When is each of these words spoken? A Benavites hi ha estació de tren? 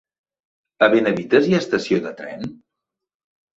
A 0.85 0.89
Benavites 0.93 1.51
hi 1.51 1.55
ha 1.55 1.61
estació 1.65 2.01
de 2.09 2.17
tren? 2.25 2.51